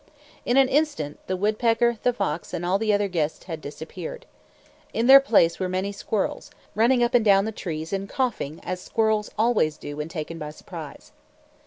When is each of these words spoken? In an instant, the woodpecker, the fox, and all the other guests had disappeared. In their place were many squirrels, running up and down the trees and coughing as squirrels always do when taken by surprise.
In 0.47 0.57
an 0.57 0.67
instant, 0.67 1.19
the 1.27 1.37
woodpecker, 1.37 1.99
the 2.01 2.11
fox, 2.11 2.55
and 2.55 2.65
all 2.65 2.79
the 2.79 2.91
other 2.91 3.07
guests 3.07 3.43
had 3.45 3.61
disappeared. 3.61 4.25
In 4.93 5.05
their 5.05 5.19
place 5.19 5.59
were 5.59 5.69
many 5.69 5.91
squirrels, 5.91 6.49
running 6.73 7.03
up 7.03 7.13
and 7.13 7.23
down 7.23 7.45
the 7.45 7.51
trees 7.51 7.93
and 7.93 8.09
coughing 8.09 8.61
as 8.63 8.81
squirrels 8.81 9.29
always 9.37 9.77
do 9.77 9.97
when 9.97 10.09
taken 10.09 10.39
by 10.39 10.49
surprise. 10.49 11.11